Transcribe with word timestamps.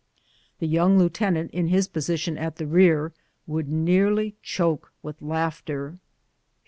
The 0.57 0.65
young 0.65 0.97
lieutenant 0.97 1.51
in 1.51 1.67
his 1.67 1.87
position 1.87 2.35
at 2.35 2.55
the 2.55 2.65
rear 2.65 3.13
would 3.45 3.69
near 3.69 4.09
ly 4.11 4.33
choke 4.41 4.91
with 5.03 5.21
laughter. 5.21 5.99